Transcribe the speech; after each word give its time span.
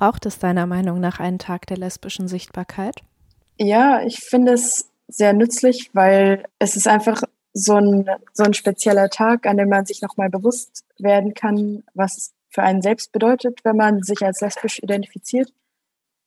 Braucht 0.00 0.24
es 0.24 0.38
deiner 0.38 0.64
Meinung 0.66 0.98
nach 0.98 1.20
einen 1.20 1.38
Tag 1.38 1.66
der 1.66 1.76
lesbischen 1.76 2.26
Sichtbarkeit? 2.26 3.02
Ja, 3.58 4.02
ich 4.02 4.20
finde 4.20 4.54
es 4.54 4.90
sehr 5.08 5.34
nützlich, 5.34 5.90
weil 5.92 6.44
es 6.58 6.74
ist 6.74 6.88
einfach 6.88 7.22
so 7.52 7.74
ein, 7.74 8.08
so 8.32 8.44
ein 8.44 8.54
spezieller 8.54 9.10
Tag, 9.10 9.44
an 9.44 9.58
dem 9.58 9.68
man 9.68 9.84
sich 9.84 10.00
nochmal 10.00 10.30
bewusst 10.30 10.86
werden 10.98 11.34
kann, 11.34 11.84
was 11.92 12.16
es 12.16 12.32
für 12.48 12.62
einen 12.62 12.80
selbst 12.80 13.12
bedeutet, 13.12 13.60
wenn 13.62 13.76
man 13.76 14.02
sich 14.02 14.24
als 14.24 14.40
lesbisch 14.40 14.78
identifiziert. 14.82 15.52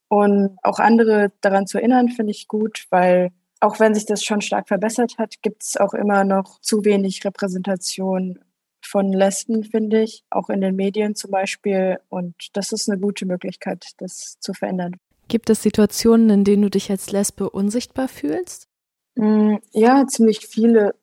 Und 0.08 0.56
auch 0.62 0.78
andere 0.78 1.32
daran 1.42 1.66
zu 1.66 1.80
erinnern, 1.80 2.10
finde 2.10 2.30
ich 2.30 2.48
gut, 2.48 2.86
weil 2.92 3.32
auch 3.60 3.80
wenn 3.80 3.96
sich 3.96 4.06
das 4.06 4.24
schon 4.24 4.42
stark 4.42 4.68
verbessert 4.68 5.18
hat, 5.18 5.42
gibt 5.42 5.64
es 5.64 5.78
auch 5.78 5.96
immer 5.96 6.26
noch 6.26 6.62
zu 6.62 6.86
wenig 6.86 7.26
Repräsentation 7.26 8.38
von 8.86 9.12
Lesben, 9.12 9.64
finde 9.64 10.02
ich, 10.02 10.24
auch 10.30 10.50
in 10.50 10.62
den 10.62 10.76
Medien 10.76 11.16
zum 11.16 11.32
Beispiel. 11.32 12.00
Und 12.10 12.36
das 12.54 12.72
ist 12.72 12.90
eine 12.90 13.00
gute 13.00 13.26
Möglichkeit, 13.26 13.86
das 13.98 14.38
zu 14.40 14.54
verändern. 14.54 14.96
Gibt 15.28 15.50
es 15.50 15.64
Situationen, 15.64 16.30
in 16.30 16.44
denen 16.44 16.64
du 16.64 16.70
dich 16.70 16.92
als 16.92 17.12
Lesbe 17.12 17.50
unsichtbar 17.50 18.08
fühlst? 18.08 18.68
Mm, 19.16 19.56
ja, 19.72 20.06
ziemlich 20.08 20.46
viele. 20.48 20.96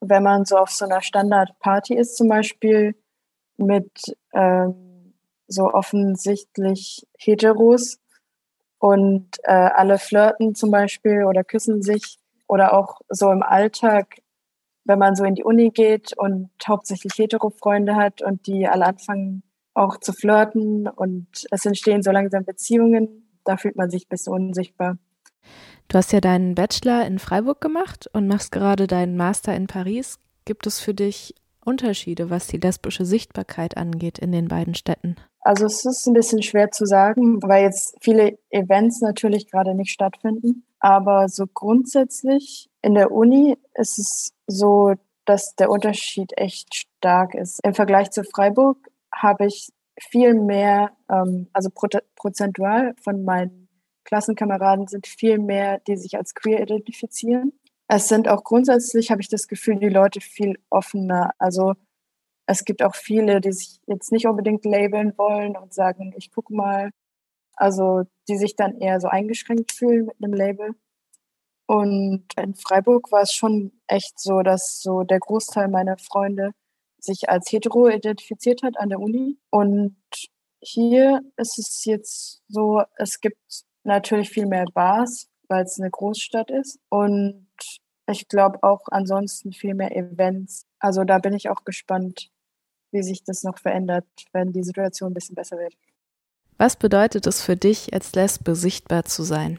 Wenn 0.00 0.22
man 0.22 0.44
so 0.44 0.56
auf 0.56 0.70
so 0.70 0.84
einer 0.84 1.02
Standardparty 1.02 1.94
ist, 1.94 2.16
zum 2.16 2.28
Beispiel 2.28 2.94
mit 3.56 3.90
ähm, 4.34 5.14
so 5.48 5.72
offensichtlich 5.72 7.06
Heteros 7.18 7.98
und 8.78 9.28
äh, 9.44 9.52
alle 9.52 9.98
flirten 9.98 10.54
zum 10.54 10.70
Beispiel 10.70 11.24
oder 11.24 11.44
küssen 11.44 11.82
sich 11.82 12.18
oder 12.46 12.74
auch 12.74 13.00
so 13.08 13.30
im 13.30 13.42
Alltag, 13.42 14.18
wenn 14.86 14.98
man 14.98 15.16
so 15.16 15.24
in 15.24 15.34
die 15.34 15.44
Uni 15.44 15.70
geht 15.70 16.12
und 16.16 16.50
hauptsächlich 16.66 17.12
Hetero-Freunde 17.16 17.96
hat 17.96 18.22
und 18.22 18.46
die 18.46 18.66
alle 18.66 18.86
anfangen 18.86 19.42
auch 19.74 19.98
zu 19.98 20.12
flirten 20.12 20.88
und 20.88 21.28
es 21.50 21.66
entstehen 21.66 22.02
so 22.02 22.10
langsam 22.10 22.44
Beziehungen, 22.44 23.28
da 23.44 23.56
fühlt 23.56 23.76
man 23.76 23.90
sich 23.90 24.04
ein 24.04 24.08
bisschen 24.08 24.32
unsichtbar. 24.32 24.98
Du 25.88 25.98
hast 25.98 26.12
ja 26.12 26.20
deinen 26.20 26.54
Bachelor 26.54 27.06
in 27.06 27.18
Freiburg 27.18 27.60
gemacht 27.60 28.08
und 28.12 28.26
machst 28.26 28.50
gerade 28.50 28.86
deinen 28.86 29.16
Master 29.16 29.54
in 29.54 29.66
Paris. 29.66 30.18
Gibt 30.44 30.66
es 30.66 30.80
für 30.80 30.94
dich 30.94 31.34
Unterschiede, 31.64 32.30
was 32.30 32.46
die 32.46 32.58
lesbische 32.58 33.04
Sichtbarkeit 33.04 33.76
angeht 33.76 34.18
in 34.18 34.32
den 34.32 34.48
beiden 34.48 34.74
Städten? 34.74 35.16
Also 35.40 35.66
es 35.66 35.84
ist 35.84 36.06
ein 36.06 36.14
bisschen 36.14 36.42
schwer 36.42 36.70
zu 36.70 36.86
sagen, 36.86 37.40
weil 37.42 37.64
jetzt 37.64 37.96
viele 38.00 38.38
Events 38.50 39.00
natürlich 39.00 39.50
gerade 39.50 39.74
nicht 39.74 39.90
stattfinden. 39.90 40.64
Aber 40.80 41.28
so 41.28 41.46
grundsätzlich 41.46 42.68
in 42.86 42.94
der 42.94 43.10
Uni 43.10 43.58
ist 43.74 43.98
es 43.98 44.32
so, 44.46 44.94
dass 45.24 45.56
der 45.56 45.70
Unterschied 45.70 46.32
echt 46.36 46.72
stark 46.72 47.34
ist. 47.34 47.58
Im 47.64 47.74
Vergleich 47.74 48.12
zu 48.12 48.22
Freiburg 48.22 48.78
habe 49.12 49.46
ich 49.46 49.72
viel 49.98 50.34
mehr, 50.34 50.92
ähm, 51.10 51.48
also 51.52 51.68
prozentual 52.14 52.94
von 53.02 53.24
meinen 53.24 53.68
Klassenkameraden 54.04 54.86
sind 54.86 55.08
viel 55.08 55.40
mehr, 55.40 55.80
die 55.80 55.96
sich 55.96 56.16
als 56.16 56.32
queer 56.36 56.62
identifizieren. 56.62 57.52
Es 57.88 58.06
sind 58.06 58.28
auch 58.28 58.44
grundsätzlich, 58.44 59.10
habe 59.10 59.20
ich 59.20 59.28
das 59.28 59.48
Gefühl, 59.48 59.80
die 59.80 59.88
Leute 59.88 60.20
viel 60.20 60.56
offener. 60.70 61.32
Also 61.38 61.74
es 62.46 62.64
gibt 62.64 62.84
auch 62.84 62.94
viele, 62.94 63.40
die 63.40 63.50
sich 63.50 63.80
jetzt 63.88 64.12
nicht 64.12 64.28
unbedingt 64.28 64.64
labeln 64.64 65.12
wollen 65.18 65.56
und 65.56 65.74
sagen, 65.74 66.14
ich 66.16 66.30
gucke 66.30 66.54
mal. 66.54 66.90
Also 67.56 68.04
die 68.28 68.36
sich 68.36 68.54
dann 68.54 68.78
eher 68.78 69.00
so 69.00 69.08
eingeschränkt 69.08 69.72
fühlen 69.72 70.06
mit 70.06 70.22
einem 70.22 70.34
Label. 70.34 70.76
Und 71.66 72.24
in 72.36 72.54
Freiburg 72.54 73.10
war 73.10 73.22
es 73.22 73.32
schon 73.32 73.72
echt 73.88 74.20
so, 74.20 74.42
dass 74.42 74.80
so 74.80 75.02
der 75.02 75.18
Großteil 75.18 75.68
meiner 75.68 75.98
Freunde 75.98 76.52
sich 76.98 77.28
als 77.28 77.50
hetero 77.50 77.88
identifiziert 77.88 78.62
hat 78.62 78.78
an 78.78 78.88
der 78.88 79.00
Uni. 79.00 79.38
Und 79.50 79.96
hier 80.60 81.22
ist 81.36 81.58
es 81.58 81.84
jetzt 81.84 82.42
so, 82.48 82.82
es 82.96 83.20
gibt 83.20 83.64
natürlich 83.84 84.30
viel 84.30 84.46
mehr 84.46 84.66
Bars, 84.72 85.28
weil 85.48 85.64
es 85.64 85.78
eine 85.78 85.90
Großstadt 85.90 86.50
ist. 86.50 86.78
Und 86.88 87.46
ich 88.08 88.28
glaube 88.28 88.62
auch 88.62 88.82
ansonsten 88.90 89.52
viel 89.52 89.74
mehr 89.74 89.96
Events. 89.96 90.66
Also 90.78 91.04
da 91.04 91.18
bin 91.18 91.34
ich 91.34 91.48
auch 91.48 91.64
gespannt, 91.64 92.30
wie 92.92 93.02
sich 93.02 93.24
das 93.24 93.42
noch 93.42 93.58
verändert, 93.58 94.06
wenn 94.32 94.52
die 94.52 94.62
Situation 94.62 95.10
ein 95.10 95.14
bisschen 95.14 95.34
besser 95.34 95.58
wird. 95.58 95.74
Was 96.58 96.76
bedeutet 96.76 97.26
es 97.26 97.42
für 97.42 97.56
dich, 97.56 97.92
als 97.92 98.14
Lesbe 98.14 98.54
sichtbar 98.54 99.04
zu 99.04 99.24
sein? 99.24 99.58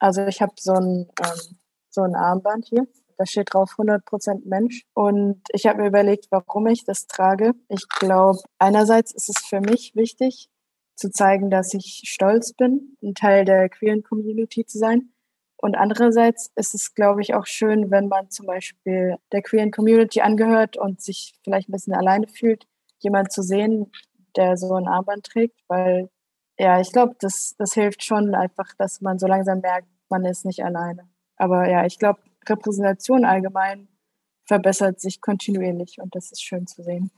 Also 0.00 0.26
ich 0.26 0.42
habe 0.42 0.54
so 0.58 0.72
ein, 0.72 1.08
ähm, 1.20 1.58
so 1.90 2.02
ein 2.02 2.16
Armband 2.16 2.66
hier. 2.66 2.88
Da 3.18 3.26
steht 3.26 3.52
drauf 3.52 3.74
100% 3.76 4.48
Mensch. 4.48 4.84
Und 4.94 5.42
ich 5.52 5.66
habe 5.66 5.82
mir 5.82 5.88
überlegt, 5.88 6.28
warum 6.30 6.66
ich 6.66 6.84
das 6.84 7.06
trage. 7.06 7.52
Ich 7.68 7.86
glaube, 7.88 8.38
einerseits 8.58 9.12
ist 9.14 9.28
es 9.28 9.46
für 9.46 9.60
mich 9.60 9.92
wichtig, 9.94 10.48
zu 10.96 11.10
zeigen, 11.10 11.50
dass 11.50 11.74
ich 11.74 12.02
stolz 12.06 12.54
bin, 12.54 12.96
ein 13.02 13.14
Teil 13.14 13.44
der 13.44 13.68
queeren 13.68 14.02
Community 14.02 14.64
zu 14.64 14.78
sein. 14.78 15.12
Und 15.56 15.74
andererseits 15.74 16.50
ist 16.56 16.74
es, 16.74 16.94
glaube 16.94 17.20
ich, 17.20 17.34
auch 17.34 17.46
schön, 17.46 17.90
wenn 17.90 18.08
man 18.08 18.30
zum 18.30 18.46
Beispiel 18.46 19.16
der 19.32 19.42
queeren 19.42 19.70
Community 19.70 20.22
angehört 20.22 20.78
und 20.78 21.02
sich 21.02 21.34
vielleicht 21.44 21.68
ein 21.68 21.72
bisschen 21.72 21.94
alleine 21.94 22.28
fühlt, 22.28 22.66
jemand 23.00 23.32
zu 23.32 23.42
sehen, 23.42 23.92
der 24.36 24.56
so 24.56 24.74
ein 24.74 24.88
Armband 24.88 25.24
trägt, 25.24 25.60
weil 25.68 26.08
ja, 26.60 26.78
ich 26.78 26.92
glaube, 26.92 27.16
das, 27.18 27.54
das 27.56 27.72
hilft 27.72 28.04
schon 28.04 28.34
einfach, 28.34 28.74
dass 28.76 29.00
man 29.00 29.18
so 29.18 29.26
langsam 29.26 29.60
merkt, 29.60 29.88
man 30.10 30.26
ist 30.26 30.44
nicht 30.44 30.62
alleine. 30.62 31.08
Aber 31.36 31.66
ja, 31.70 31.86
ich 31.86 31.98
glaube, 31.98 32.20
Repräsentation 32.46 33.24
allgemein 33.24 33.88
verbessert 34.44 35.00
sich 35.00 35.22
kontinuierlich 35.22 35.96
und 36.02 36.14
das 36.14 36.30
ist 36.32 36.42
schön 36.42 36.66
zu 36.66 36.82
sehen. 36.82 37.10